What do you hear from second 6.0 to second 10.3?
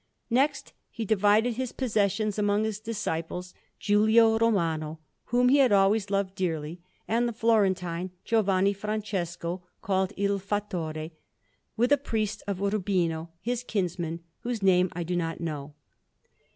loved dearly, and the Florentine Giovanni Francesco, called